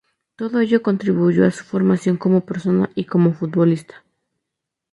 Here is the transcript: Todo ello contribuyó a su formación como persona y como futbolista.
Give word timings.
Todo 0.35 0.61
ello 0.61 0.81
contribuyó 0.81 1.45
a 1.45 1.51
su 1.51 1.63
formación 1.63 2.17
como 2.17 2.41
persona 2.43 2.89
y 2.95 3.05
como 3.05 3.33
futbolista. 3.35 4.03